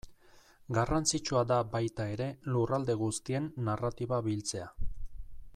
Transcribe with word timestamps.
Garrantzitsua 0.77 1.43
da 1.51 1.59
baita 1.75 2.09
ere 2.15 2.31
lurralde 2.55 2.97
guztien 3.05 3.53
narratiba 3.71 4.23
biltzea. 4.31 4.71